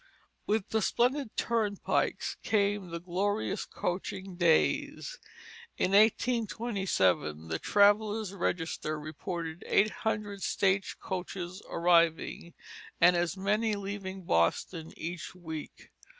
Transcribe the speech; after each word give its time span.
With 0.47 0.69
the 0.69 0.81
splendid 0.81 1.37
turnpikes 1.37 2.35
came 2.41 2.89
the 2.89 2.99
glorious 2.99 3.65
coaching 3.65 4.35
days. 4.35 5.19
In 5.77 5.91
1827 5.91 7.49
the 7.49 7.59
Traveller's 7.59 8.33
Register 8.33 8.99
reported 8.99 9.63
eight 9.67 9.91
hundred 9.91 10.41
stage 10.41 10.97
coaches 10.99 11.61
arriving, 11.69 12.55
and 12.99 13.15
as 13.15 13.37
many 13.37 13.75
leaving 13.75 14.23
Boston 14.23 14.91
each 14.97 15.35
week. 15.35 15.91